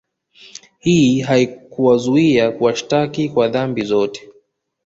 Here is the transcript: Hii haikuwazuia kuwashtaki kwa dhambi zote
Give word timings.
Hii 0.79 1.19
haikuwazuia 1.21 2.51
kuwashtaki 2.51 3.29
kwa 3.29 3.47
dhambi 3.47 3.81
zote 3.85 4.29